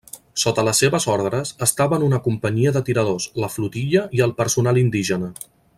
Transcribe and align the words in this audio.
Sota 0.43 0.61
les 0.67 0.79
seves 0.83 1.05
ordres 1.15 1.51
estaven 1.65 2.07
una 2.07 2.21
companyia 2.29 2.73
de 2.79 2.83
tiradors, 2.89 3.29
la 3.45 3.53
flotilla 3.59 4.07
i 4.21 4.25
el 4.29 4.35
personal 4.41 4.83
indígena. 4.87 5.33